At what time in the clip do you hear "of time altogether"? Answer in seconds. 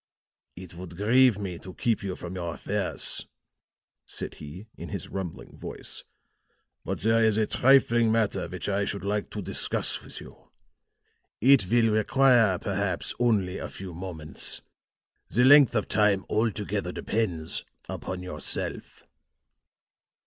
15.75-16.91